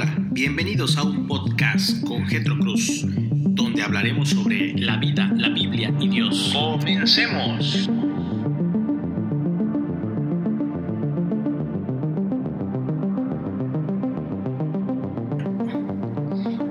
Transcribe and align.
Hola, 0.00 0.14
bienvenidos 0.30 0.96
a 0.96 1.02
un 1.02 1.26
podcast 1.26 2.06
con 2.06 2.24
Getro 2.24 2.56
Cruz, 2.56 3.04
donde 3.04 3.82
hablaremos 3.82 4.28
sobre 4.28 4.78
la 4.78 4.96
vida, 4.96 5.28
la 5.34 5.48
Biblia 5.48 5.92
y 5.98 6.08
Dios. 6.08 6.52
Comencemos. 6.54 7.90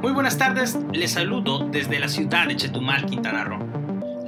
Muy 0.01 0.13
buenas 0.13 0.37
tardes, 0.37 0.79
les 0.93 1.11
saludo 1.11 1.67
desde 1.69 1.99
la 1.99 2.07
ciudad 2.07 2.47
de 2.47 2.55
Chetumal, 2.55 3.07
Quintana 3.07 3.43
Roo 3.43 3.86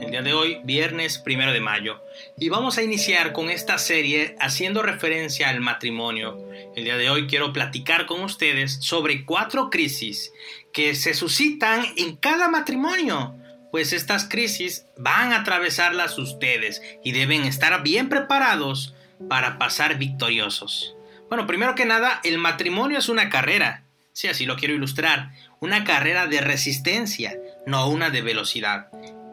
el 0.09 0.13
día 0.13 0.21
de 0.23 0.33
hoy, 0.33 0.59
viernes 0.63 1.19
primero 1.19 1.53
de 1.53 1.59
mayo, 1.59 2.03
y 2.35 2.49
vamos 2.49 2.79
a 2.79 2.81
iniciar 2.81 3.31
con 3.31 3.51
esta 3.51 3.77
serie 3.77 4.35
haciendo 4.39 4.81
referencia 4.81 5.49
al 5.49 5.61
matrimonio. 5.61 6.49
El 6.75 6.83
día 6.83 6.97
de 6.97 7.11
hoy 7.11 7.27
quiero 7.27 7.53
platicar 7.53 8.07
con 8.07 8.23
ustedes 8.23 8.79
sobre 8.81 9.23
cuatro 9.23 9.69
crisis 9.69 10.33
que 10.73 10.95
se 10.95 11.13
suscitan 11.13 11.85
en 11.95 12.15
cada 12.15 12.49
matrimonio, 12.49 13.35
pues 13.71 13.93
estas 13.93 14.27
crisis 14.27 14.87
van 14.97 15.31
a 15.31 15.41
atravesarlas 15.41 16.17
ustedes 16.17 16.81
y 17.03 17.11
deben 17.11 17.43
estar 17.43 17.83
bien 17.83 18.09
preparados 18.09 18.95
para 19.29 19.59
pasar 19.59 19.99
victoriosos. 19.99 20.95
Bueno, 21.29 21.45
primero 21.45 21.75
que 21.75 21.85
nada, 21.85 22.19
el 22.23 22.39
matrimonio 22.39 22.97
es 22.97 23.09
una 23.09 23.29
carrera, 23.29 23.83
si 24.13 24.27
así 24.27 24.47
lo 24.47 24.55
quiero 24.55 24.73
ilustrar, 24.73 25.33
una 25.59 25.83
carrera 25.83 26.25
de 26.25 26.41
resistencia, 26.41 27.37
no 27.67 27.87
una 27.87 28.09
de 28.09 28.23
velocidad. 28.23 28.87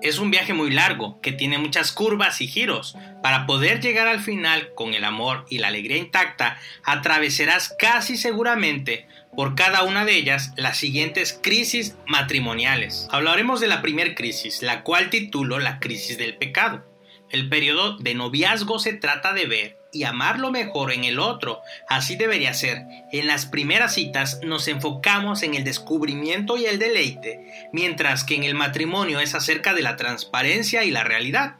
Es 0.06 0.20
un 0.20 0.30
viaje 0.30 0.52
muy 0.52 0.70
largo, 0.70 1.20
que 1.20 1.32
tiene 1.32 1.58
muchas 1.58 1.90
curvas 1.90 2.40
y 2.40 2.46
giros. 2.46 2.96
Para 3.24 3.44
poder 3.44 3.80
llegar 3.80 4.06
al 4.06 4.20
final 4.20 4.72
con 4.76 4.94
el 4.94 5.02
amor 5.02 5.44
y 5.50 5.58
la 5.58 5.66
alegría 5.66 5.96
intacta, 5.96 6.60
atravesarás 6.84 7.74
casi 7.76 8.16
seguramente 8.16 9.08
por 9.34 9.56
cada 9.56 9.82
una 9.82 10.04
de 10.04 10.14
ellas 10.14 10.52
las 10.56 10.76
siguientes 10.76 11.36
crisis 11.42 11.96
matrimoniales. 12.06 13.08
Hablaremos 13.10 13.58
de 13.58 13.66
la 13.66 13.82
primera 13.82 14.14
crisis, 14.14 14.62
la 14.62 14.84
cual 14.84 15.10
titulo 15.10 15.58
la 15.58 15.80
crisis 15.80 16.18
del 16.18 16.36
pecado. 16.36 16.86
El 17.28 17.48
periodo 17.48 17.98
de 17.98 18.14
noviazgo 18.14 18.78
se 18.78 18.92
trata 18.92 19.32
de 19.32 19.46
ver 19.46 19.78
y 19.96 20.04
amar 20.04 20.38
lo 20.38 20.50
mejor 20.50 20.92
en 20.92 21.04
el 21.04 21.18
otro. 21.18 21.62
Así 21.88 22.16
debería 22.16 22.52
ser. 22.52 22.84
En 23.12 23.26
las 23.26 23.46
primeras 23.46 23.94
citas 23.94 24.40
nos 24.44 24.68
enfocamos 24.68 25.42
en 25.42 25.54
el 25.54 25.64
descubrimiento 25.64 26.58
y 26.58 26.66
el 26.66 26.78
deleite, 26.78 27.68
mientras 27.72 28.22
que 28.22 28.34
en 28.34 28.44
el 28.44 28.54
matrimonio 28.54 29.20
es 29.20 29.34
acerca 29.34 29.72
de 29.72 29.82
la 29.82 29.96
transparencia 29.96 30.84
y 30.84 30.90
la 30.90 31.02
realidad. 31.02 31.56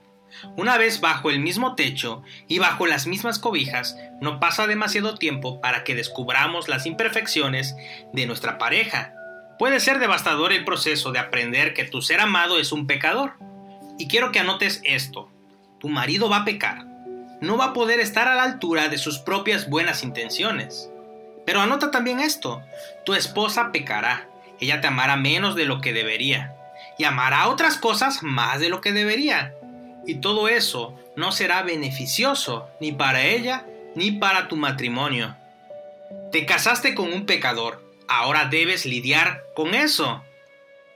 Una 0.57 0.77
vez 0.77 1.01
bajo 1.01 1.31
el 1.31 1.41
mismo 1.41 1.75
techo 1.77 2.23
y 2.47 2.59
bajo 2.59 2.87
las 2.87 3.07
mismas 3.07 3.39
cobijas, 3.39 3.97
no 4.21 4.39
pasa 4.39 4.67
demasiado 4.67 5.15
tiempo 5.15 5.63
para 5.63 5.83
que 5.83 5.95
descubramos 5.95 6.69
las 6.69 6.85
imperfecciones 6.85 7.75
de 8.13 8.27
nuestra 8.27 8.59
pareja. 8.59 9.15
Puede 9.59 9.81
ser 9.81 9.99
devastador 9.99 10.53
el 10.53 10.67
proceso 10.67 11.11
de 11.11 11.21
aprender 11.21 11.73
que 11.73 11.85
tu 11.85 12.03
ser 12.03 12.21
amado 12.21 12.59
es 12.59 12.73
un 12.73 12.87
pecador. 12.87 13.33
Y 13.99 14.09
quiero 14.09 14.31
que 14.31 14.41
anotes 14.41 14.83
esto. 14.85 15.31
Tu 15.81 15.89
marido 15.89 16.29
va 16.29 16.39
a 16.39 16.45
pecar 16.45 16.96
no 17.47 17.57
va 17.57 17.67
a 17.67 17.73
poder 17.73 18.01
estar 18.01 18.29
a 18.29 18.35
la 18.35 18.43
altura 18.43 18.89
de 18.89 18.99
sus 18.99 19.19
propias 19.19 19.71
buenas 19.71 20.03
intenciones. 20.03 20.91
Pero 21.45 21.61
anota 21.61 21.91
también 21.91 22.21
esto, 22.21 22.63
tu 23.05 23.15
esposa 23.15 23.71
pecará, 23.73 24.29
ella 24.61 24.81
te 24.81 24.89
amará 24.89 25.17
menos 25.17 25.55
de 25.55 25.65
lo 25.65 25.81
que 25.81 25.93
debería, 25.93 26.55
y 26.99 27.05
amará 27.05 27.49
otras 27.49 27.79
cosas 27.79 28.23
más 28.23 28.61
de 28.61 28.69
lo 28.69 28.81
que 28.81 28.93
debería. 28.93 29.55
Y 30.07 30.17
todo 30.17 30.49
eso 30.49 30.97
no 31.15 31.33
será 31.33 31.63
beneficioso 31.63 32.69
ni 32.81 32.93
para 32.93 33.25
ella 33.25 33.65
ni 33.95 34.13
para 34.13 34.49
tu 34.49 34.57
matrimonio. 34.57 35.37
Te 36.33 36.47
casaste 36.47 36.95
con 36.95 37.13
un 37.13 37.27
pecador, 37.27 37.83
ahora 38.09 38.47
debes 38.47 38.85
lidiar 38.87 39.43
con 39.55 39.75
eso. 39.75 40.23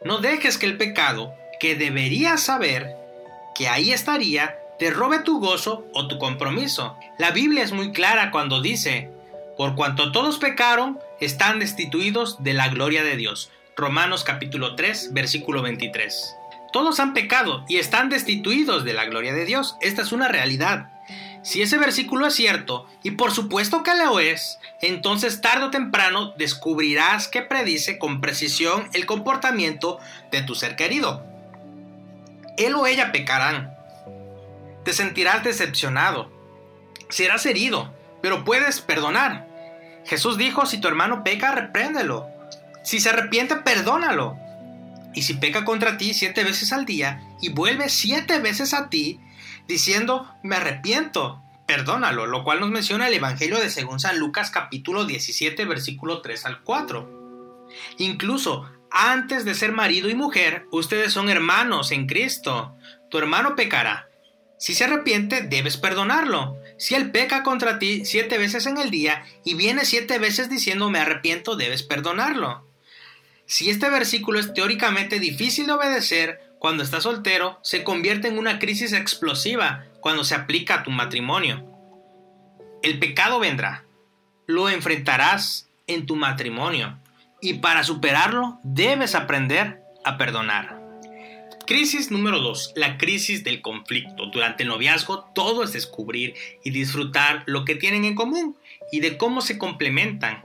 No 0.04 0.18
dejes 0.18 0.58
que 0.58 0.66
el 0.66 0.76
pecado, 0.76 1.34
que 1.60 1.76
deberías 1.76 2.42
saber 2.42 2.94
que 3.54 3.68
ahí 3.68 3.92
estaría, 3.92 4.59
te 4.80 4.90
robe 4.90 5.18
tu 5.18 5.40
gozo 5.40 5.86
o 5.92 6.08
tu 6.08 6.18
compromiso. 6.18 6.96
La 7.18 7.32
Biblia 7.32 7.62
es 7.62 7.70
muy 7.70 7.92
clara 7.92 8.30
cuando 8.30 8.62
dice, 8.62 9.10
por 9.58 9.74
cuanto 9.74 10.10
todos 10.10 10.38
pecaron, 10.38 10.98
están 11.20 11.58
destituidos 11.58 12.42
de 12.42 12.54
la 12.54 12.68
gloria 12.68 13.04
de 13.04 13.14
Dios. 13.14 13.50
Romanos 13.76 14.24
capítulo 14.24 14.76
3, 14.76 15.12
versículo 15.12 15.60
23. 15.60 16.34
Todos 16.72 16.98
han 16.98 17.12
pecado 17.12 17.62
y 17.68 17.76
están 17.76 18.08
destituidos 18.08 18.82
de 18.84 18.94
la 18.94 19.04
gloria 19.04 19.34
de 19.34 19.44
Dios. 19.44 19.76
Esta 19.82 20.00
es 20.00 20.12
una 20.12 20.28
realidad. 20.28 20.88
Si 21.42 21.60
ese 21.60 21.76
versículo 21.76 22.26
es 22.26 22.34
cierto, 22.34 22.86
y 23.02 23.10
por 23.10 23.32
supuesto 23.32 23.82
que 23.82 23.94
lo 23.94 24.18
es, 24.18 24.58
entonces 24.80 25.42
tarde 25.42 25.66
o 25.66 25.70
temprano 25.70 26.32
descubrirás 26.38 27.28
que 27.28 27.42
predice 27.42 27.98
con 27.98 28.22
precisión 28.22 28.88
el 28.94 29.04
comportamiento 29.04 29.98
de 30.30 30.40
tu 30.40 30.54
ser 30.54 30.74
querido. 30.74 31.22
Él 32.56 32.74
o 32.74 32.86
ella 32.86 33.12
pecarán, 33.12 33.74
te 34.90 34.96
sentirás 34.96 35.44
decepcionado. 35.44 36.32
Serás 37.10 37.46
herido, 37.46 37.94
pero 38.20 38.42
puedes 38.42 38.80
perdonar. 38.80 39.46
Jesús 40.04 40.36
dijo, 40.36 40.66
si 40.66 40.80
tu 40.80 40.88
hermano 40.88 41.22
peca, 41.22 41.52
repréndelo. 41.52 42.26
Si 42.82 42.98
se 42.98 43.10
arrepiente, 43.10 43.54
perdónalo. 43.54 44.36
Y 45.14 45.22
si 45.22 45.34
peca 45.34 45.64
contra 45.64 45.96
ti 45.96 46.12
siete 46.12 46.42
veces 46.42 46.72
al 46.72 46.86
día 46.86 47.22
y 47.40 47.50
vuelve 47.50 47.88
siete 47.88 48.40
veces 48.40 48.74
a 48.74 48.88
ti, 48.90 49.20
diciendo, 49.68 50.28
me 50.42 50.56
arrepiento, 50.56 51.40
perdónalo, 51.68 52.26
lo 52.26 52.42
cual 52.42 52.58
nos 52.58 52.70
menciona 52.70 53.06
el 53.06 53.14
Evangelio 53.14 53.60
de 53.60 53.70
según 53.70 54.00
San 54.00 54.18
Lucas 54.18 54.50
capítulo 54.50 55.04
17 55.04 55.66
versículo 55.66 56.20
3 56.20 56.46
al 56.46 56.62
4. 56.62 57.68
Incluso 57.98 58.68
antes 58.90 59.44
de 59.44 59.54
ser 59.54 59.70
marido 59.70 60.10
y 60.10 60.16
mujer, 60.16 60.66
ustedes 60.72 61.12
son 61.12 61.28
hermanos 61.28 61.92
en 61.92 62.08
Cristo. 62.08 62.74
Tu 63.08 63.18
hermano 63.18 63.54
pecará, 63.54 64.09
si 64.60 64.74
se 64.74 64.84
arrepiente, 64.84 65.40
debes 65.40 65.78
perdonarlo. 65.78 66.58
Si 66.76 66.94
él 66.94 67.10
peca 67.12 67.42
contra 67.42 67.78
ti 67.78 68.04
siete 68.04 68.36
veces 68.36 68.66
en 68.66 68.76
el 68.76 68.90
día 68.90 69.24
y 69.42 69.54
viene 69.54 69.86
siete 69.86 70.18
veces 70.18 70.50
diciendo 70.50 70.90
me 70.90 70.98
arrepiento, 70.98 71.56
debes 71.56 71.82
perdonarlo. 71.82 72.68
Si 73.46 73.70
este 73.70 73.88
versículo 73.88 74.38
es 74.38 74.52
teóricamente 74.52 75.18
difícil 75.18 75.66
de 75.66 75.72
obedecer, 75.72 76.52
cuando 76.58 76.82
estás 76.82 77.04
soltero, 77.04 77.58
se 77.62 77.84
convierte 77.84 78.28
en 78.28 78.36
una 78.36 78.58
crisis 78.58 78.92
explosiva 78.92 79.86
cuando 80.00 80.24
se 80.24 80.34
aplica 80.34 80.74
a 80.74 80.82
tu 80.82 80.90
matrimonio. 80.90 81.64
El 82.82 82.98
pecado 82.98 83.40
vendrá. 83.40 83.84
Lo 84.46 84.68
enfrentarás 84.68 85.70
en 85.86 86.04
tu 86.04 86.16
matrimonio. 86.16 86.98
Y 87.40 87.54
para 87.54 87.82
superarlo, 87.82 88.58
debes 88.62 89.14
aprender 89.14 89.80
a 90.04 90.18
perdonar. 90.18 90.79
Crisis 91.70 92.10
número 92.10 92.40
2. 92.40 92.72
La 92.74 92.98
crisis 92.98 93.44
del 93.44 93.62
conflicto. 93.62 94.26
Durante 94.26 94.64
el 94.64 94.70
noviazgo 94.70 95.30
todo 95.36 95.62
es 95.62 95.72
descubrir 95.72 96.34
y 96.64 96.70
disfrutar 96.70 97.44
lo 97.46 97.64
que 97.64 97.76
tienen 97.76 98.04
en 98.04 98.16
común 98.16 98.56
y 98.90 98.98
de 98.98 99.16
cómo 99.16 99.40
se 99.40 99.56
complementan. 99.56 100.42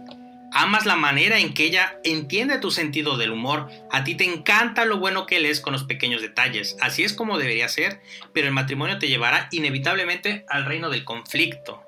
Amas 0.54 0.86
la 0.86 0.96
manera 0.96 1.40
en 1.40 1.56
que 1.56 1.66
ella 1.66 2.00
entiende 2.04 2.60
tu 2.60 2.70
sentido 2.70 3.18
del 3.18 3.32
humor. 3.32 3.72
A 3.92 4.04
ti 4.04 4.14
te 4.14 4.24
encanta 4.24 4.86
lo 4.86 5.00
bueno 5.00 5.26
que 5.26 5.38
él 5.38 5.48
es 5.48 5.62
con 5.62 5.74
los 5.74 5.86
pequeños 5.86 6.22
detalles. 6.22 6.78
Así 6.80 7.04
es 7.04 7.14
como 7.14 7.40
debería 7.40 7.70
ser, 7.70 8.02
pero 8.32 8.46
el 8.46 8.54
matrimonio 8.54 9.00
te 9.00 9.08
llevará 9.08 9.50
inevitablemente 9.52 10.46
al 10.48 10.66
reino 10.66 10.92
del 10.92 11.06
conflicto. 11.06 11.85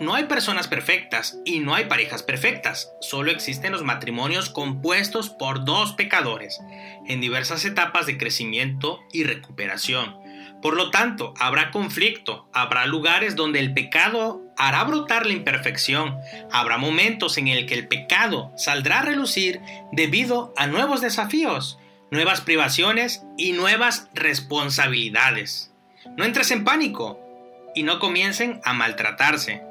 No 0.00 0.14
hay 0.14 0.24
personas 0.24 0.66
perfectas 0.66 1.38
y 1.44 1.58
no 1.58 1.74
hay 1.74 1.84
parejas 1.84 2.22
perfectas, 2.22 2.90
solo 3.02 3.30
existen 3.30 3.70
los 3.70 3.84
matrimonios 3.84 4.48
compuestos 4.48 5.28
por 5.28 5.66
dos 5.66 5.92
pecadores, 5.92 6.58
en 7.06 7.20
diversas 7.20 7.66
etapas 7.66 8.06
de 8.06 8.16
crecimiento 8.16 9.00
y 9.12 9.24
recuperación. 9.24 10.16
Por 10.62 10.74
lo 10.74 10.90
tanto, 10.90 11.34
habrá 11.38 11.70
conflicto, 11.70 12.48
habrá 12.54 12.86
lugares 12.86 13.36
donde 13.36 13.60
el 13.60 13.74
pecado 13.74 14.42
hará 14.56 14.84
brotar 14.84 15.26
la 15.26 15.34
imperfección, 15.34 16.16
habrá 16.50 16.78
momentos 16.78 17.36
en 17.36 17.48
el 17.48 17.66
que 17.66 17.74
el 17.74 17.86
pecado 17.86 18.52
saldrá 18.56 19.00
a 19.00 19.02
relucir 19.02 19.60
debido 19.92 20.54
a 20.56 20.66
nuevos 20.66 21.02
desafíos, 21.02 21.78
nuevas 22.10 22.40
privaciones 22.40 23.22
y 23.36 23.52
nuevas 23.52 24.08
responsabilidades. 24.14 25.74
No 26.16 26.24
entres 26.24 26.50
en 26.52 26.64
pánico 26.64 27.20
y 27.74 27.82
no 27.82 27.98
comiencen 27.98 28.62
a 28.64 28.72
maltratarse. 28.72 29.69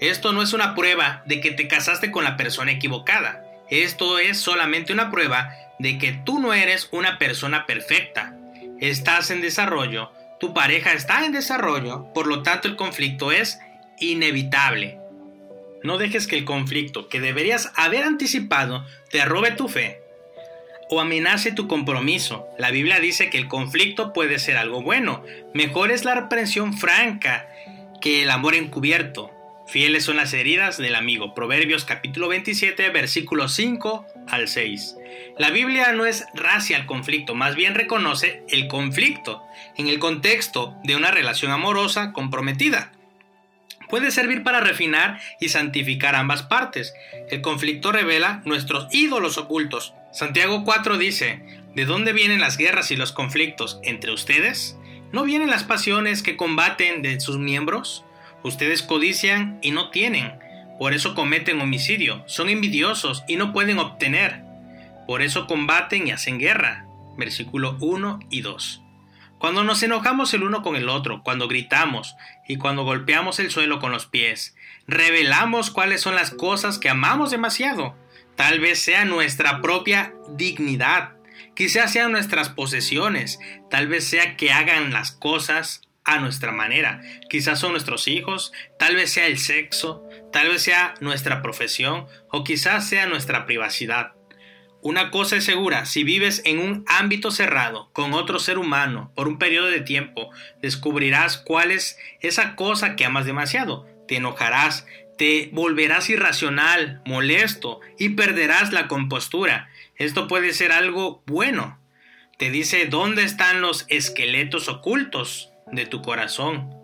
Esto 0.00 0.32
no 0.32 0.42
es 0.42 0.52
una 0.52 0.74
prueba 0.74 1.22
de 1.26 1.40
que 1.40 1.50
te 1.50 1.66
casaste 1.66 2.10
con 2.10 2.24
la 2.24 2.36
persona 2.36 2.72
equivocada. 2.72 3.44
Esto 3.68 4.18
es 4.18 4.38
solamente 4.38 4.92
una 4.92 5.10
prueba 5.10 5.52
de 5.78 5.98
que 5.98 6.12
tú 6.12 6.38
no 6.38 6.54
eres 6.54 6.88
una 6.92 7.18
persona 7.18 7.66
perfecta. 7.66 8.36
Estás 8.80 9.30
en 9.30 9.40
desarrollo, 9.40 10.12
tu 10.38 10.54
pareja 10.54 10.92
está 10.92 11.26
en 11.26 11.32
desarrollo, 11.32 12.12
por 12.14 12.28
lo 12.28 12.42
tanto 12.42 12.68
el 12.68 12.76
conflicto 12.76 13.32
es 13.32 13.58
inevitable. 13.98 14.98
No 15.82 15.98
dejes 15.98 16.26
que 16.26 16.36
el 16.36 16.44
conflicto 16.44 17.08
que 17.08 17.20
deberías 17.20 17.72
haber 17.76 18.04
anticipado 18.04 18.86
te 19.10 19.24
robe 19.24 19.52
tu 19.52 19.68
fe 19.68 20.00
o 20.90 21.00
amenace 21.00 21.52
tu 21.52 21.68
compromiso. 21.68 22.46
La 22.56 22.70
Biblia 22.70 23.00
dice 23.00 23.30
que 23.30 23.38
el 23.38 23.48
conflicto 23.48 24.12
puede 24.12 24.38
ser 24.38 24.56
algo 24.56 24.82
bueno. 24.82 25.22
Mejor 25.54 25.90
es 25.90 26.04
la 26.04 26.14
reprensión 26.14 26.76
franca 26.76 27.48
que 28.00 28.22
el 28.22 28.30
amor 28.30 28.54
encubierto. 28.54 29.30
Fieles 29.68 30.04
son 30.04 30.16
las 30.16 30.32
heridas 30.32 30.78
del 30.78 30.94
amigo. 30.94 31.34
Proverbios 31.34 31.84
capítulo 31.84 32.28
27, 32.28 32.88
versículos 32.88 33.52
5 33.52 34.06
al 34.26 34.48
6. 34.48 34.96
La 35.38 35.50
Biblia 35.50 35.92
no 35.92 36.06
es 36.06 36.24
racia 36.32 36.78
al 36.78 36.86
conflicto, 36.86 37.34
más 37.34 37.54
bien 37.54 37.74
reconoce 37.74 38.44
el 38.48 38.66
conflicto 38.66 39.42
en 39.76 39.88
el 39.88 39.98
contexto 39.98 40.74
de 40.84 40.96
una 40.96 41.10
relación 41.10 41.52
amorosa 41.52 42.14
comprometida. 42.14 42.92
Puede 43.90 44.10
servir 44.10 44.42
para 44.42 44.60
refinar 44.60 45.20
y 45.38 45.50
santificar 45.50 46.14
ambas 46.14 46.42
partes. 46.44 46.94
El 47.28 47.42
conflicto 47.42 47.92
revela 47.92 48.40
nuestros 48.46 48.88
ídolos 48.90 49.36
ocultos. 49.36 49.92
Santiago 50.12 50.64
4 50.64 50.96
dice, 50.96 51.42
¿de 51.74 51.84
dónde 51.84 52.14
vienen 52.14 52.40
las 52.40 52.56
guerras 52.56 52.90
y 52.90 52.96
los 52.96 53.12
conflictos 53.12 53.80
entre 53.82 54.12
ustedes? 54.12 54.78
¿No 55.12 55.24
vienen 55.24 55.50
las 55.50 55.64
pasiones 55.64 56.22
que 56.22 56.38
combaten 56.38 57.02
de 57.02 57.20
sus 57.20 57.36
miembros? 57.36 58.06
Ustedes 58.42 58.82
codician 58.82 59.58
y 59.62 59.72
no 59.72 59.90
tienen, 59.90 60.38
por 60.78 60.94
eso 60.94 61.14
cometen 61.14 61.60
homicidio, 61.60 62.22
son 62.26 62.48
envidiosos 62.48 63.24
y 63.26 63.36
no 63.36 63.52
pueden 63.52 63.78
obtener, 63.78 64.42
por 65.06 65.22
eso 65.22 65.46
combaten 65.46 66.06
y 66.06 66.10
hacen 66.12 66.38
guerra. 66.38 66.86
Versículo 67.16 67.76
1 67.80 68.20
y 68.30 68.42
2. 68.42 68.82
Cuando 69.38 69.64
nos 69.64 69.82
enojamos 69.82 70.34
el 70.34 70.42
uno 70.42 70.62
con 70.62 70.76
el 70.76 70.88
otro, 70.88 71.22
cuando 71.22 71.48
gritamos 71.48 72.16
y 72.46 72.56
cuando 72.56 72.84
golpeamos 72.84 73.38
el 73.38 73.50
suelo 73.50 73.78
con 73.80 73.90
los 73.90 74.06
pies, 74.06 74.56
revelamos 74.86 75.70
cuáles 75.70 76.00
son 76.00 76.14
las 76.14 76.30
cosas 76.30 76.78
que 76.78 76.88
amamos 76.88 77.30
demasiado. 77.30 77.96
Tal 78.36 78.60
vez 78.60 78.80
sea 78.80 79.04
nuestra 79.04 79.60
propia 79.60 80.12
dignidad, 80.36 81.12
quizás 81.54 81.92
sean 81.92 82.12
nuestras 82.12 82.50
posesiones, 82.50 83.38
tal 83.70 83.88
vez 83.88 84.08
sea 84.08 84.36
que 84.36 84.52
hagan 84.52 84.92
las 84.92 85.12
cosas 85.12 85.87
a 86.08 86.18
nuestra 86.18 86.52
manera. 86.52 87.02
Quizás 87.28 87.60
son 87.60 87.72
nuestros 87.72 88.08
hijos, 88.08 88.52
tal 88.78 88.96
vez 88.96 89.12
sea 89.12 89.26
el 89.26 89.38
sexo, 89.38 90.02
tal 90.32 90.48
vez 90.48 90.62
sea 90.62 90.94
nuestra 91.00 91.42
profesión 91.42 92.06
o 92.30 92.44
quizás 92.44 92.88
sea 92.88 93.06
nuestra 93.06 93.44
privacidad. 93.44 94.12
Una 94.80 95.10
cosa 95.10 95.36
es 95.36 95.44
segura, 95.44 95.84
si 95.84 96.04
vives 96.04 96.40
en 96.46 96.60
un 96.60 96.84
ámbito 96.88 97.30
cerrado 97.30 97.90
con 97.92 98.14
otro 98.14 98.38
ser 98.38 98.56
humano 98.56 99.12
por 99.14 99.28
un 99.28 99.38
periodo 99.38 99.66
de 99.66 99.80
tiempo, 99.80 100.30
descubrirás 100.62 101.36
cuál 101.36 101.72
es 101.72 101.98
esa 102.20 102.56
cosa 102.56 102.96
que 102.96 103.04
amas 103.04 103.26
demasiado. 103.26 103.86
Te 104.06 104.16
enojarás, 104.16 104.86
te 105.18 105.50
volverás 105.52 106.08
irracional, 106.08 107.02
molesto 107.04 107.80
y 107.98 108.10
perderás 108.10 108.72
la 108.72 108.88
compostura. 108.88 109.68
Esto 109.96 110.26
puede 110.26 110.54
ser 110.54 110.72
algo 110.72 111.22
bueno. 111.26 111.78
Te 112.38 112.50
dice 112.50 112.86
dónde 112.86 113.24
están 113.24 113.60
los 113.60 113.84
esqueletos 113.88 114.68
ocultos 114.68 115.47
de 115.72 115.86
tu 115.86 116.02
corazón 116.02 116.74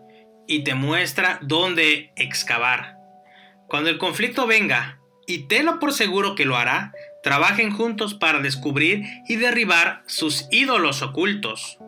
y 0.47 0.65
te 0.65 0.75
muestra 0.75 1.39
dónde 1.43 2.13
excavar. 2.17 2.97
Cuando 3.67 3.91
el 3.91 3.99
conflicto 3.99 4.47
venga, 4.47 4.99
y 5.27 5.47
tenlo 5.49 5.79
por 5.79 5.93
seguro 5.93 6.35
que 6.35 6.45
lo 6.45 6.57
hará, 6.57 6.93
trabajen 7.23 7.71
juntos 7.71 8.15
para 8.15 8.41
descubrir 8.41 9.05
y 9.27 9.37
derribar 9.37 10.03
sus 10.07 10.47
ídolos 10.51 11.03
ocultos. 11.03 11.79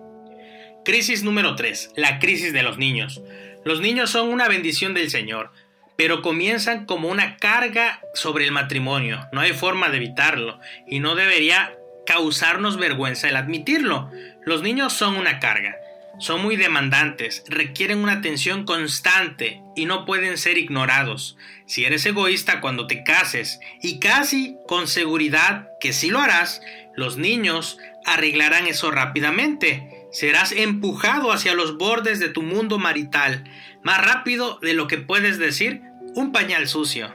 Crisis 0.84 1.22
número 1.22 1.56
3. 1.56 1.92
La 1.96 2.18
crisis 2.18 2.52
de 2.52 2.62
los 2.62 2.78
niños. 2.78 3.22
Los 3.64 3.80
niños 3.80 4.10
son 4.10 4.28
una 4.28 4.48
bendición 4.48 4.94
del 4.94 5.10
Señor, 5.10 5.52
pero 5.96 6.22
comienzan 6.22 6.86
como 6.86 7.08
una 7.08 7.36
carga 7.36 8.00
sobre 8.14 8.44
el 8.44 8.52
matrimonio. 8.52 9.26
No 9.32 9.40
hay 9.40 9.52
forma 9.52 9.88
de 9.88 9.96
evitarlo 9.96 10.60
y 10.86 11.00
no 11.00 11.14
debería 11.14 11.76
causarnos 12.06 12.76
vergüenza 12.76 13.28
el 13.28 13.36
admitirlo. 13.36 14.10
Los 14.44 14.62
niños 14.62 14.92
son 14.92 15.16
una 15.16 15.40
carga. 15.40 15.74
Son 16.18 16.42
muy 16.42 16.56
demandantes, 16.56 17.44
requieren 17.46 17.98
una 17.98 18.12
atención 18.12 18.64
constante 18.64 19.60
y 19.74 19.84
no 19.84 20.06
pueden 20.06 20.38
ser 20.38 20.56
ignorados. 20.56 21.36
Si 21.66 21.84
eres 21.84 22.06
egoísta 22.06 22.62
cuando 22.62 22.86
te 22.86 23.04
cases, 23.04 23.60
y 23.82 23.98
casi 23.98 24.56
con 24.66 24.88
seguridad 24.88 25.68
que 25.78 25.92
si 25.92 26.08
lo 26.08 26.20
harás, 26.20 26.62
los 26.94 27.18
niños 27.18 27.78
arreglarán 28.06 28.66
eso 28.66 28.90
rápidamente. 28.90 30.08
Serás 30.10 30.52
empujado 30.52 31.32
hacia 31.32 31.54
los 31.54 31.76
bordes 31.76 32.18
de 32.18 32.30
tu 32.30 32.42
mundo 32.42 32.78
marital, 32.78 33.44
más 33.82 34.02
rápido 34.02 34.58
de 34.60 34.72
lo 34.72 34.86
que 34.86 34.96
puedes 34.96 35.38
decir 35.38 35.82
un 36.14 36.32
pañal 36.32 36.66
sucio. 36.66 37.14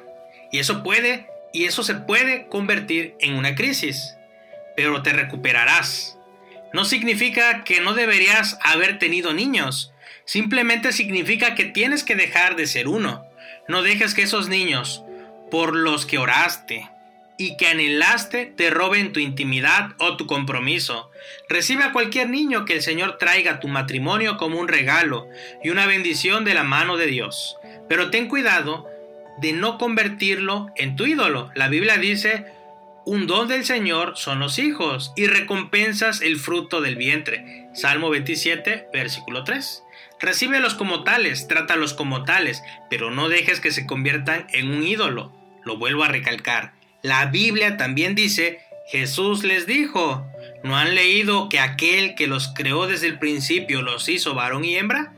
Y 0.51 0.59
eso 0.59 0.83
puede, 0.83 1.27
y 1.53 1.63
eso 1.65 1.81
se 1.81 1.95
puede 1.95 2.47
convertir 2.49 3.15
en 3.19 3.33
una 3.33 3.55
crisis. 3.55 4.15
Pero 4.75 5.01
te 5.01 5.11
recuperarás 5.11 6.19
no 6.73 6.85
significa 6.85 7.63
que 7.63 7.81
no 7.81 7.93
deberías 7.93 8.57
haber 8.61 8.99
tenido 8.99 9.33
niños. 9.33 9.93
Simplemente 10.25 10.91
significa 10.91 11.55
que 11.55 11.65
tienes 11.65 12.03
que 12.03 12.15
dejar 12.15 12.55
de 12.55 12.67
ser 12.67 12.87
uno. 12.87 13.25
No 13.67 13.83
dejes 13.83 14.13
que 14.13 14.23
esos 14.23 14.47
niños, 14.47 15.03
por 15.49 15.75
los 15.75 16.05
que 16.05 16.17
oraste 16.17 16.89
y 17.37 17.57
que 17.57 17.67
anhelaste, 17.67 18.45
te 18.45 18.69
roben 18.69 19.13
tu 19.13 19.19
intimidad 19.19 19.91
o 19.97 20.15
tu 20.15 20.27
compromiso. 20.27 21.11
Recibe 21.49 21.83
a 21.83 21.91
cualquier 21.91 22.29
niño 22.29 22.65
que 22.65 22.73
el 22.73 22.81
Señor 22.81 23.17
traiga 23.17 23.59
tu 23.59 23.67
matrimonio 23.67 24.37
como 24.37 24.59
un 24.59 24.67
regalo 24.67 25.27
y 25.63 25.69
una 25.69 25.87
bendición 25.87 26.45
de 26.45 26.53
la 26.53 26.63
mano 26.63 26.97
de 26.97 27.07
Dios. 27.07 27.57
Pero 27.89 28.09
ten 28.09 28.27
cuidado 28.27 28.87
de 29.41 29.53
no 29.53 29.77
convertirlo 29.77 30.67
en 30.75 30.95
tu 30.95 31.05
ídolo. 31.05 31.51
La 31.55 31.67
Biblia 31.67 31.97
dice, 31.97 32.45
un 33.05 33.25
don 33.25 33.47
del 33.47 33.65
Señor 33.65 34.13
son 34.15 34.39
los 34.39 34.59
hijos 34.59 35.11
y 35.15 35.25
recompensas 35.25 36.21
el 36.21 36.37
fruto 36.37 36.81
del 36.81 36.95
vientre. 36.95 37.67
Salmo 37.73 38.09
27, 38.09 38.89
versículo 38.93 39.43
3. 39.43 39.83
Recíbelos 40.19 40.75
como 40.75 41.03
tales, 41.03 41.47
trátalos 41.47 41.95
como 41.95 42.23
tales, 42.25 42.61
pero 42.89 43.09
no 43.09 43.27
dejes 43.27 43.59
que 43.59 43.71
se 43.71 43.87
conviertan 43.87 44.45
en 44.53 44.69
un 44.69 44.83
ídolo. 44.83 45.31
Lo 45.65 45.77
vuelvo 45.77 46.03
a 46.03 46.09
recalcar. 46.09 46.73
La 47.01 47.25
Biblia 47.25 47.75
también 47.77 48.13
dice, 48.13 48.59
Jesús 48.91 49.43
les 49.43 49.65
dijo, 49.65 50.27
¿no 50.63 50.77
han 50.77 50.93
leído 50.93 51.49
que 51.49 51.59
aquel 51.59 52.13
que 52.13 52.27
los 52.27 52.49
creó 52.49 52.85
desde 52.85 53.07
el 53.07 53.17
principio 53.17 53.81
los 53.81 54.07
hizo 54.09 54.35
varón 54.35 54.63
y 54.63 54.75
hembra? 54.75 55.13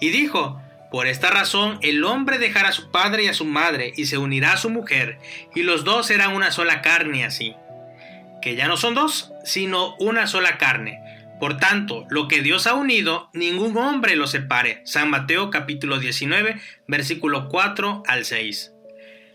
Y 0.00 0.08
dijo, 0.08 0.60
por 0.90 1.06
esta 1.06 1.30
razón 1.30 1.78
el 1.82 2.02
hombre 2.04 2.38
dejará 2.38 2.70
a 2.70 2.72
su 2.72 2.90
padre 2.90 3.24
y 3.24 3.28
a 3.28 3.34
su 3.34 3.44
madre 3.44 3.92
y 3.96 4.06
se 4.06 4.18
unirá 4.18 4.54
a 4.54 4.56
su 4.56 4.70
mujer, 4.70 5.18
y 5.54 5.62
los 5.62 5.84
dos 5.84 6.06
serán 6.06 6.34
una 6.34 6.50
sola 6.50 6.80
carne 6.80 7.24
así. 7.24 7.54
Que 8.40 8.54
ya 8.54 8.68
no 8.68 8.76
son 8.76 8.94
dos, 8.94 9.32
sino 9.44 9.96
una 9.96 10.26
sola 10.26 10.58
carne. 10.58 11.00
Por 11.40 11.58
tanto, 11.58 12.06
lo 12.08 12.26
que 12.26 12.40
Dios 12.40 12.66
ha 12.66 12.74
unido, 12.74 13.30
ningún 13.32 13.76
hombre 13.76 14.16
lo 14.16 14.26
separe. 14.26 14.80
San 14.84 15.10
Mateo 15.10 15.50
capítulo 15.50 15.98
19, 15.98 16.60
versículo 16.86 17.48
4 17.48 18.02
al 18.06 18.24
6. 18.24 18.72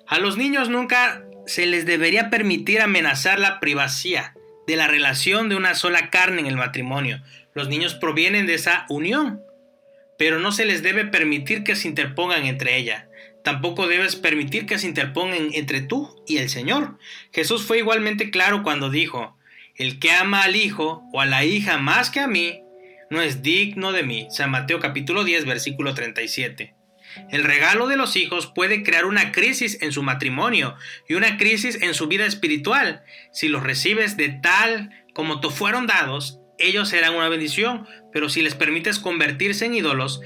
A 0.07 0.19
los 0.19 0.35
niños 0.35 0.69
nunca 0.69 1.23
se 1.45 1.65
les 1.65 1.85
debería 1.85 2.29
permitir 2.29 2.81
amenazar 2.81 3.39
la 3.39 3.59
privacidad 3.59 4.33
de 4.67 4.75
la 4.75 4.87
relación 4.87 5.49
de 5.49 5.55
una 5.55 5.75
sola 5.75 6.09
carne 6.09 6.41
en 6.41 6.47
el 6.47 6.55
matrimonio. 6.55 7.21
Los 7.53 7.69
niños 7.69 7.95
provienen 7.95 8.47
de 8.47 8.55
esa 8.55 8.85
unión 8.89 9.41
pero 10.17 10.39
no 10.39 10.51
se 10.51 10.65
les 10.65 10.83
debe 10.83 11.05
permitir 11.05 11.63
que 11.63 11.75
se 11.75 11.87
interpongan 11.87 12.45
entre 12.45 12.77
ella. 12.77 13.09
Tampoco 13.43 13.87
debes 13.87 14.15
permitir 14.15 14.65
que 14.65 14.79
se 14.79 14.87
interpongan 14.87 15.49
entre 15.53 15.81
tú 15.81 16.23
y 16.27 16.37
el 16.37 16.49
Señor. 16.49 16.97
Jesús 17.33 17.63
fue 17.63 17.79
igualmente 17.79 18.31
claro 18.31 18.63
cuando 18.63 18.89
dijo, 18.89 19.37
El 19.75 19.99
que 19.99 20.11
ama 20.11 20.43
al 20.43 20.55
hijo 20.55 21.03
o 21.11 21.19
a 21.19 21.25
la 21.25 21.43
hija 21.43 21.77
más 21.77 22.09
que 22.09 22.21
a 22.21 22.27
mí, 22.27 22.61
no 23.09 23.21
es 23.21 23.43
digno 23.43 23.91
de 23.91 24.03
mí. 24.03 24.27
San 24.29 24.49
Mateo 24.49 24.79
capítulo 24.79 25.23
10 25.23 25.45
versículo 25.45 25.93
37. 25.93 26.75
El 27.31 27.43
regalo 27.43 27.87
de 27.87 27.97
los 27.97 28.15
hijos 28.15 28.47
puede 28.47 28.81
crear 28.83 29.05
una 29.05 29.31
crisis 29.31 29.77
en 29.81 29.91
su 29.91 30.03
matrimonio 30.03 30.75
y 31.07 31.13
una 31.13 31.37
crisis 31.37 31.81
en 31.81 31.93
su 31.93 32.07
vida 32.07 32.25
espiritual. 32.25 33.03
Si 33.31 33.49
los 33.49 33.61
recibes 33.61 34.17
de 34.17 34.29
tal 34.29 34.89
como 35.13 35.39
te 35.39 35.49
fueron 35.49 35.85
dados, 35.85 36.39
ellos 36.57 36.89
serán 36.89 37.15
una 37.15 37.29
bendición, 37.29 37.87
pero 38.11 38.29
si 38.29 38.41
les 38.41 38.55
permites 38.55 38.99
convertirse 38.99 39.65
en 39.65 39.75
ídolos, 39.75 40.21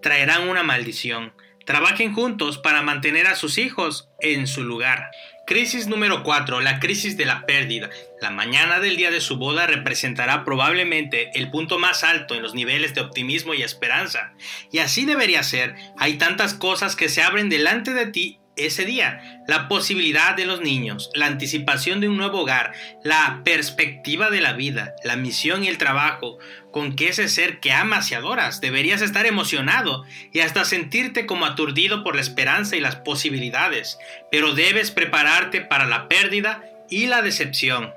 traerán 0.00 0.48
una 0.48 0.62
maldición. 0.62 1.32
Trabajen 1.64 2.12
juntos 2.12 2.58
para 2.58 2.82
mantener 2.82 3.26
a 3.28 3.36
sus 3.36 3.56
hijos 3.56 4.08
en 4.20 4.48
su 4.48 4.64
lugar. 4.64 5.10
Crisis 5.46 5.86
número 5.86 6.22
4. 6.24 6.60
La 6.60 6.80
crisis 6.80 7.16
de 7.16 7.24
la 7.24 7.46
pérdida. 7.46 7.88
La 8.20 8.30
mañana 8.30 8.80
del 8.80 8.96
día 8.96 9.10
de 9.10 9.20
su 9.20 9.36
boda 9.36 9.66
representará 9.66 10.44
probablemente 10.44 11.30
el 11.34 11.50
punto 11.50 11.78
más 11.78 12.02
alto 12.02 12.34
en 12.34 12.42
los 12.42 12.54
niveles 12.54 12.94
de 12.94 13.00
optimismo 13.00 13.54
y 13.54 13.62
esperanza. 13.62 14.32
Y 14.72 14.78
así 14.78 15.04
debería 15.04 15.42
ser. 15.42 15.76
Hay 15.98 16.14
tantas 16.14 16.54
cosas 16.54 16.96
que 16.96 17.08
se 17.08 17.22
abren 17.22 17.48
delante 17.48 17.92
de 17.92 18.06
ti 18.06 18.41
ese 18.56 18.84
día, 18.84 19.42
la 19.46 19.68
posibilidad 19.68 20.36
de 20.36 20.44
los 20.44 20.60
niños, 20.60 21.10
la 21.14 21.26
anticipación 21.26 22.00
de 22.00 22.08
un 22.08 22.16
nuevo 22.16 22.40
hogar, 22.40 22.72
la 23.02 23.40
perspectiva 23.44 24.30
de 24.30 24.40
la 24.40 24.52
vida, 24.52 24.94
la 25.04 25.16
misión 25.16 25.64
y 25.64 25.68
el 25.68 25.78
trabajo 25.78 26.38
con 26.70 26.94
que 26.94 27.08
ese 27.08 27.28
ser 27.28 27.60
que 27.60 27.72
amas 27.72 28.10
y 28.10 28.14
adoras 28.14 28.60
deberías 28.60 29.02
estar 29.02 29.26
emocionado 29.26 30.04
y 30.32 30.40
hasta 30.40 30.64
sentirte 30.64 31.26
como 31.26 31.46
aturdido 31.46 32.04
por 32.04 32.14
la 32.14 32.20
esperanza 32.20 32.76
y 32.76 32.80
las 32.80 32.96
posibilidades, 32.96 33.98
pero 34.30 34.54
debes 34.54 34.90
prepararte 34.90 35.60
para 35.60 35.86
la 35.86 36.08
pérdida 36.08 36.62
y 36.90 37.06
la 37.06 37.22
decepción, 37.22 37.92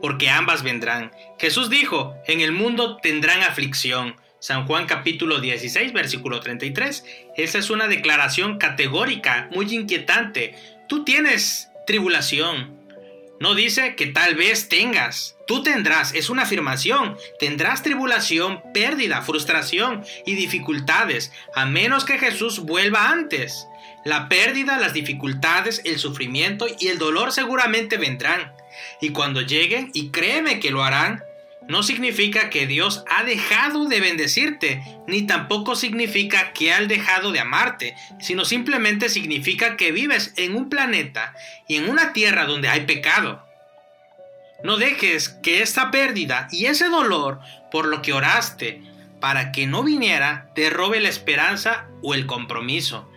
porque 0.00 0.28
ambas 0.28 0.62
vendrán. 0.62 1.12
Jesús 1.38 1.70
dijo, 1.70 2.16
en 2.26 2.40
el 2.40 2.52
mundo 2.52 2.96
tendrán 2.96 3.42
aflicción, 3.42 4.16
San 4.46 4.64
Juan 4.64 4.86
capítulo 4.86 5.40
16, 5.40 5.92
versículo 5.92 6.38
33. 6.38 7.04
Esa 7.36 7.58
es 7.58 7.68
una 7.68 7.88
declaración 7.88 8.58
categórica, 8.58 9.48
muy 9.52 9.74
inquietante. 9.74 10.54
Tú 10.88 11.02
tienes 11.02 11.70
tribulación. 11.84 12.78
No 13.40 13.56
dice 13.56 13.96
que 13.96 14.06
tal 14.06 14.36
vez 14.36 14.68
tengas. 14.68 15.36
Tú 15.48 15.64
tendrás, 15.64 16.14
es 16.14 16.30
una 16.30 16.42
afirmación. 16.42 17.16
Tendrás 17.40 17.82
tribulación, 17.82 18.62
pérdida, 18.72 19.20
frustración 19.22 20.04
y 20.24 20.36
dificultades, 20.36 21.32
a 21.56 21.66
menos 21.66 22.04
que 22.04 22.16
Jesús 22.16 22.60
vuelva 22.60 23.10
antes. 23.10 23.66
La 24.04 24.28
pérdida, 24.28 24.78
las 24.78 24.92
dificultades, 24.92 25.82
el 25.84 25.98
sufrimiento 25.98 26.68
y 26.78 26.86
el 26.86 26.98
dolor 26.98 27.32
seguramente 27.32 27.96
vendrán. 27.96 28.52
Y 29.00 29.08
cuando 29.08 29.40
lleguen, 29.40 29.90
y 29.92 30.10
créeme 30.10 30.60
que 30.60 30.70
lo 30.70 30.84
harán, 30.84 31.25
no 31.68 31.82
significa 31.82 32.50
que 32.50 32.66
Dios 32.66 33.04
ha 33.08 33.24
dejado 33.24 33.86
de 33.86 34.00
bendecirte, 34.00 34.82
ni 35.06 35.22
tampoco 35.26 35.74
significa 35.74 36.52
que 36.52 36.72
ha 36.72 36.80
dejado 36.80 37.32
de 37.32 37.40
amarte, 37.40 37.96
sino 38.20 38.44
simplemente 38.44 39.08
significa 39.08 39.76
que 39.76 39.92
vives 39.92 40.32
en 40.36 40.54
un 40.54 40.68
planeta 40.68 41.34
y 41.66 41.76
en 41.76 41.88
una 41.88 42.12
tierra 42.12 42.46
donde 42.46 42.68
hay 42.68 42.86
pecado. 42.86 43.44
No 44.62 44.76
dejes 44.78 45.28
que 45.28 45.62
esta 45.62 45.90
pérdida 45.90 46.48
y 46.50 46.66
ese 46.66 46.88
dolor 46.88 47.40
por 47.70 47.86
lo 47.86 48.00
que 48.02 48.12
oraste 48.12 48.80
para 49.20 49.52
que 49.52 49.66
no 49.66 49.82
viniera 49.82 50.50
te 50.54 50.70
robe 50.70 51.00
la 51.00 51.08
esperanza 51.08 51.86
o 52.02 52.14
el 52.14 52.26
compromiso. 52.26 53.10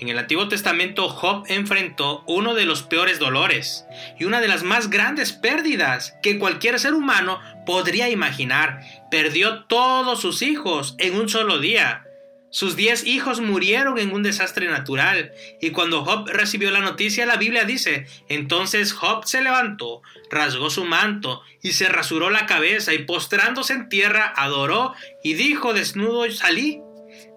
En 0.00 0.08
el 0.08 0.18
Antiguo 0.18 0.46
Testamento 0.46 1.08
Job 1.08 1.44
enfrentó 1.48 2.22
uno 2.26 2.54
de 2.54 2.66
los 2.66 2.84
peores 2.84 3.18
dolores 3.18 3.84
y 4.18 4.24
una 4.24 4.40
de 4.40 4.46
las 4.46 4.62
más 4.62 4.90
grandes 4.90 5.32
pérdidas 5.32 6.14
que 6.22 6.38
cualquier 6.38 6.78
ser 6.78 6.94
humano 6.94 7.40
podría 7.66 8.08
imaginar. 8.08 8.80
Perdió 9.10 9.64
todos 9.64 10.20
sus 10.20 10.42
hijos 10.42 10.94
en 10.98 11.16
un 11.16 11.28
solo 11.28 11.58
día. 11.58 12.04
Sus 12.50 12.76
diez 12.76 13.04
hijos 13.04 13.40
murieron 13.40 13.98
en 13.98 14.12
un 14.12 14.22
desastre 14.22 14.68
natural, 14.68 15.32
y 15.60 15.70
cuando 15.70 16.02
Job 16.04 16.28
recibió 16.28 16.70
la 16.70 16.80
noticia, 16.80 17.26
la 17.26 17.36
Biblia 17.36 17.64
dice, 17.64 18.06
entonces 18.30 18.92
Job 18.92 19.26
se 19.26 19.42
levantó, 19.42 20.00
rasgó 20.30 20.70
su 20.70 20.86
manto, 20.86 21.42
y 21.62 21.72
se 21.72 21.90
rasuró 21.90 22.30
la 22.30 22.46
cabeza, 22.46 22.94
y 22.94 23.00
postrándose 23.00 23.74
en 23.74 23.90
tierra, 23.90 24.32
adoró, 24.34 24.94
y 25.22 25.34
dijo, 25.34 25.74
desnudo 25.74 26.30
salí 26.30 26.80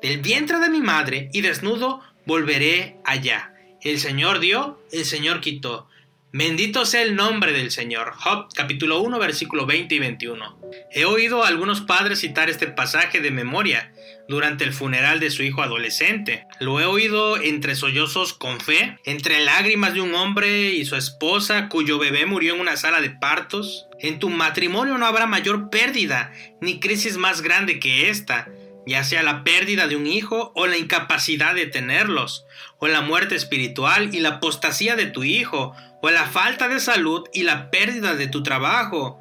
del 0.02 0.22
vientre 0.22 0.60
de 0.60 0.70
mi 0.70 0.80
madre, 0.80 1.28
y 1.34 1.42
desnudo 1.42 2.00
volveré 2.26 2.98
allá. 3.06 3.54
El 3.82 4.00
Señor 4.00 4.40
dio, 4.40 4.80
el 4.92 5.06
Señor 5.06 5.42
quitó. 5.42 5.88
Bendito 6.34 6.86
sea 6.86 7.02
el 7.02 7.18
nombre 7.18 7.52
del 7.52 7.72
Señor. 7.72 8.14
Job 8.14 8.48
capítulo 8.56 9.02
1 9.02 9.20
versículo 9.20 9.66
20 9.66 9.96
y 9.96 10.00
21. 10.00 10.60
He 10.90 11.04
oído 11.04 11.44
a 11.44 11.50
algunos 11.50 11.82
padres 11.82 12.20
citar 12.20 12.50
este 12.50 12.68
pasaje 12.68 13.20
de 13.20 13.32
memoria 13.32 13.92
durante 14.30 14.64
el 14.64 14.72
funeral 14.72 15.20
de 15.20 15.30
su 15.30 15.44
hijo 15.44 15.62
adolescente. 15.62 16.46
Lo 16.62 16.80
he 16.80 16.86
oído 16.86 17.42
entre 17.42 17.76
sollozos 17.76 18.34
con 18.34 18.62
fe, 18.62 18.98
entre 19.04 19.44
lágrimas 19.44 19.94
de 19.94 20.00
un 20.00 20.16
hombre 20.16 20.70
y 20.70 20.86
su 20.86 20.96
esposa 20.96 21.68
cuyo 21.68 22.00
bebé 22.00 22.26
murió 22.26 22.54
en 22.54 22.62
una 22.62 22.78
sala 22.78 23.02
de 23.02 23.10
partos. 23.10 23.88
En 24.00 24.20
tu 24.20 24.30
matrimonio 24.30 24.98
no 24.98 25.06
habrá 25.06 25.26
mayor 25.26 25.70
pérdida 25.70 26.32
ni 26.62 26.80
crisis 26.80 27.18
más 27.18 27.42
grande 27.42 27.78
que 27.78 28.10
esta 28.10 28.48
ya 28.86 29.04
sea 29.04 29.24
la 29.24 29.44
pérdida 29.44 29.88
de 29.88 29.96
un 29.96 30.08
hijo 30.08 30.52
o 30.56 30.68
la 30.68 30.78
incapacidad 30.78 31.54
de 31.56 31.68
tenerlos, 31.68 32.46
o 32.80 32.88
la 32.88 33.02
muerte 33.02 33.36
espiritual 33.36 34.14
y 34.14 34.20
la 34.20 34.30
apostasía 34.30 34.96
de 34.96 35.08
tu 35.08 35.24
hijo, 35.24 35.74
o 36.02 36.10
la 36.10 36.26
falta 36.26 36.68
de 36.68 36.80
salud 36.80 37.28
y 37.34 37.44
la 37.44 37.70
pérdida 37.70 38.16
de 38.16 38.28
tu 38.28 38.44
trabajo, 38.44 39.20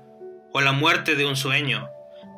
o 0.52 0.60
la 0.60 0.72
muerte 0.72 1.14
de 1.14 1.26
un 1.26 1.36
sueño. 1.36 1.88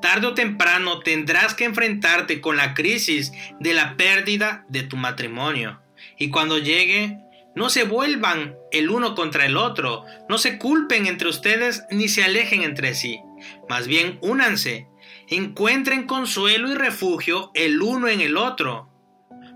Tarde 0.01 0.27
o 0.27 0.35
temprano 0.35 1.01
tendrás 1.01 1.55
que 1.55 1.65
enfrentarte 1.65 2.41
con 2.41 2.57
la 2.57 2.75
crisis 2.75 3.33
de 3.61 3.73
la 3.73 3.97
pérdida 3.97 4.65
de 4.69 4.83
tu 4.83 4.97
matrimonio. 4.97 5.81
Y 6.19 6.31
cuando 6.31 6.59
llegue, 6.59 7.19
no 7.55 7.71
se 7.71 7.85
vuelvan 7.85 8.57
el 8.73 8.91
uno 8.91 9.15
contra 9.15 9.47
el 9.47 9.57
otro, 9.57 10.05
no 10.29 10.39
se 10.39 10.59
culpen 10.59 11.07
entre 11.07 11.29
ustedes 11.29 11.85
ni 11.91 12.09
se 12.09 12.25
alejen 12.25 12.63
entre 12.63 12.95
sí. 12.95 13.21
Más 13.69 13.87
bien 13.87 14.19
únanse 14.23 14.89
encuentren 15.37 16.07
consuelo 16.07 16.71
y 16.71 16.75
refugio 16.75 17.51
el 17.55 17.81
uno 17.83 18.09
en 18.09 18.21
el 18.21 18.37
otro. 18.37 18.89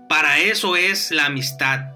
Para 0.09 0.39
eso 0.39 0.75
es 0.75 1.11
la 1.11 1.25
amistad, 1.25 1.91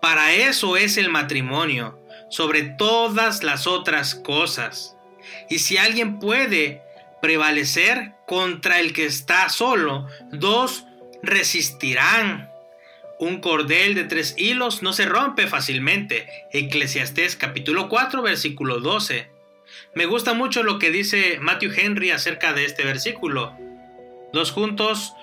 para 0.00 0.34
eso 0.34 0.76
es 0.76 0.96
el 0.96 1.08
matrimonio, 1.08 2.00
sobre 2.28 2.62
todas 2.62 3.42
las 3.42 3.66
otras 3.66 4.14
cosas. 4.14 4.96
Y 5.48 5.60
si 5.60 5.76
alguien 5.76 6.18
puede 6.18 6.82
prevalecer 7.22 8.12
contra 8.26 8.80
el 8.80 8.92
que 8.92 9.06
está 9.06 9.48
solo, 9.48 10.06
dos 10.30 10.84
resistirán. 11.22 12.50
Un 13.18 13.40
cordel 13.40 13.94
de 13.94 14.04
tres 14.04 14.34
hilos 14.36 14.82
no 14.82 14.92
se 14.92 15.06
rompe 15.06 15.46
fácilmente. 15.46 16.26
Eclesiastés 16.52 17.36
capítulo 17.36 17.88
4 17.88 18.20
versículo 18.22 18.80
12. 18.80 19.33
Me 19.94 20.06
gusta 20.06 20.34
mucho 20.34 20.62
lo 20.62 20.78
que 20.78 20.90
dice 20.90 21.38
Matthew 21.40 21.72
Henry 21.76 22.10
acerca 22.10 22.52
de 22.52 22.64
este 22.64 22.84
versículo. 22.84 23.56
Dos 24.32 24.50
juntos 24.50 25.14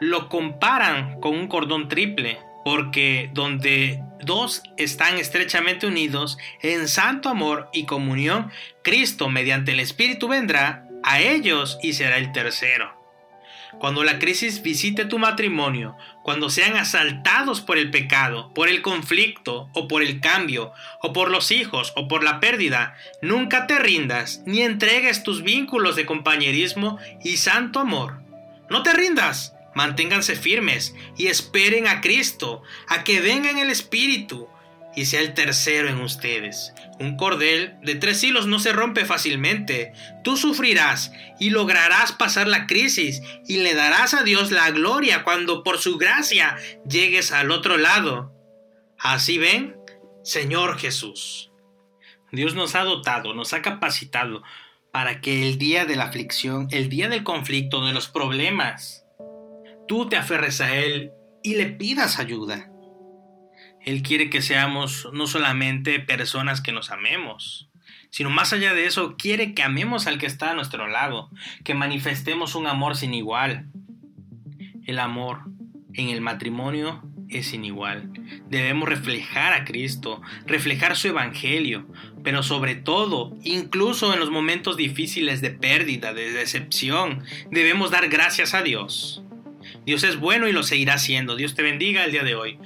lo 0.00 0.28
comparan 0.28 1.20
con 1.20 1.34
un 1.34 1.48
cordón 1.48 1.88
triple, 1.88 2.38
porque 2.64 3.30
donde 3.32 4.02
dos 4.20 4.62
están 4.76 5.16
estrechamente 5.16 5.86
unidos 5.86 6.38
en 6.60 6.88
santo 6.88 7.28
amor 7.28 7.68
y 7.72 7.86
comunión, 7.86 8.50
Cristo 8.82 9.28
mediante 9.28 9.72
el 9.72 9.80
Espíritu 9.80 10.28
vendrá 10.28 10.86
a 11.02 11.20
ellos 11.20 11.78
y 11.82 11.94
será 11.94 12.18
el 12.18 12.32
tercero. 12.32 12.98
Cuando 13.78 14.02
la 14.02 14.18
crisis 14.18 14.62
visite 14.62 15.04
tu 15.04 15.18
matrimonio, 15.18 15.96
cuando 16.28 16.50
sean 16.50 16.76
asaltados 16.76 17.62
por 17.62 17.78
el 17.78 17.90
pecado, 17.90 18.52
por 18.52 18.68
el 18.68 18.82
conflicto, 18.82 19.70
o 19.72 19.88
por 19.88 20.02
el 20.02 20.20
cambio, 20.20 20.74
o 21.00 21.14
por 21.14 21.30
los 21.30 21.50
hijos, 21.50 21.94
o 21.96 22.06
por 22.06 22.22
la 22.22 22.38
pérdida, 22.38 22.98
nunca 23.22 23.66
te 23.66 23.78
rindas 23.78 24.42
ni 24.44 24.60
entregues 24.60 25.22
tus 25.22 25.42
vínculos 25.42 25.96
de 25.96 26.04
compañerismo 26.04 26.98
y 27.24 27.38
santo 27.38 27.80
amor. 27.80 28.20
No 28.68 28.82
te 28.82 28.92
rindas, 28.92 29.54
manténganse 29.74 30.36
firmes 30.36 30.94
y 31.16 31.28
esperen 31.28 31.88
a 31.88 32.02
Cristo, 32.02 32.60
a 32.88 33.04
que 33.04 33.22
venga 33.22 33.48
en 33.48 33.56
el 33.56 33.70
Espíritu, 33.70 34.50
y 34.98 35.06
sea 35.06 35.20
el 35.20 35.32
tercero 35.32 35.88
en 35.88 36.00
ustedes. 36.00 36.74
Un 36.98 37.16
cordel 37.16 37.76
de 37.82 37.94
tres 37.94 38.24
hilos 38.24 38.48
no 38.48 38.58
se 38.58 38.72
rompe 38.72 39.04
fácilmente. 39.04 39.92
Tú 40.24 40.36
sufrirás 40.36 41.12
y 41.38 41.50
lograrás 41.50 42.10
pasar 42.10 42.48
la 42.48 42.66
crisis 42.66 43.22
y 43.46 43.58
le 43.58 43.74
darás 43.74 44.12
a 44.14 44.24
Dios 44.24 44.50
la 44.50 44.72
gloria 44.72 45.22
cuando 45.22 45.62
por 45.62 45.78
su 45.78 45.98
gracia 45.98 46.56
llegues 46.84 47.30
al 47.30 47.52
otro 47.52 47.76
lado. 47.76 48.34
Así 48.98 49.38
ven, 49.38 49.76
Señor 50.24 50.80
Jesús. 50.80 51.52
Dios 52.32 52.56
nos 52.56 52.74
ha 52.74 52.82
dotado, 52.82 53.34
nos 53.34 53.52
ha 53.52 53.62
capacitado 53.62 54.42
para 54.90 55.20
que 55.20 55.48
el 55.48 55.58
día 55.58 55.84
de 55.84 55.94
la 55.94 56.06
aflicción, 56.06 56.66
el 56.72 56.88
día 56.88 57.08
del 57.08 57.22
conflicto, 57.22 57.86
de 57.86 57.92
los 57.92 58.08
problemas, 58.08 59.06
tú 59.86 60.08
te 60.08 60.16
aferres 60.16 60.60
a 60.60 60.74
Él 60.74 61.12
y 61.44 61.54
le 61.54 61.66
pidas 61.66 62.18
ayuda. 62.18 62.72
Él 63.88 64.02
quiere 64.02 64.28
que 64.28 64.42
seamos 64.42 65.08
no 65.14 65.26
solamente 65.26 65.98
personas 65.98 66.60
que 66.60 66.72
nos 66.72 66.90
amemos, 66.90 67.70
sino 68.10 68.28
más 68.28 68.52
allá 68.52 68.74
de 68.74 68.84
eso, 68.84 69.16
quiere 69.16 69.54
que 69.54 69.62
amemos 69.62 70.06
al 70.06 70.18
que 70.18 70.26
está 70.26 70.50
a 70.50 70.54
nuestro 70.54 70.88
lado, 70.88 71.30
que 71.64 71.72
manifestemos 71.72 72.54
un 72.54 72.66
amor 72.66 72.96
sin 72.96 73.14
igual. 73.14 73.70
El 74.84 74.98
amor 74.98 75.44
en 75.94 76.10
el 76.10 76.20
matrimonio 76.20 77.02
es 77.30 77.46
sin 77.46 77.64
igual. 77.64 78.12
Debemos 78.50 78.90
reflejar 78.90 79.54
a 79.54 79.64
Cristo, 79.64 80.20
reflejar 80.44 80.94
su 80.94 81.08
Evangelio, 81.08 81.86
pero 82.22 82.42
sobre 82.42 82.74
todo, 82.74 83.38
incluso 83.42 84.12
en 84.12 84.20
los 84.20 84.30
momentos 84.30 84.76
difíciles 84.76 85.40
de 85.40 85.48
pérdida, 85.48 86.12
de 86.12 86.30
decepción, 86.30 87.24
debemos 87.50 87.90
dar 87.90 88.10
gracias 88.10 88.52
a 88.52 88.60
Dios. 88.60 89.22
Dios 89.86 90.02
es 90.02 90.18
bueno 90.18 90.46
y 90.46 90.52
lo 90.52 90.62
seguirá 90.62 90.98
siendo. 90.98 91.36
Dios 91.36 91.54
te 91.54 91.62
bendiga 91.62 92.04
el 92.04 92.12
día 92.12 92.22
de 92.22 92.34
hoy. 92.34 92.58